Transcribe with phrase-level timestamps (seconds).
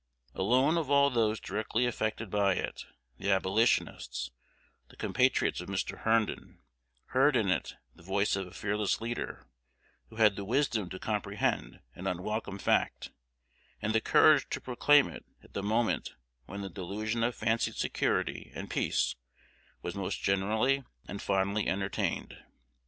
[0.33, 2.87] Alone of all those directly affected by it,
[3.19, 4.31] the Abolitionists,
[4.89, 5.99] the compatriots of Mr.
[5.99, 6.57] Herndon,
[7.09, 9.45] heard in it the voice of a fearless leader,
[10.09, 13.11] who had the wisdom to comprehend an unwelcome fact,
[13.79, 16.15] and the courage to proclaim it at the moment
[16.47, 19.13] when the delusion of fancied security and peace
[19.83, 22.43] was most generally and fondly entertained.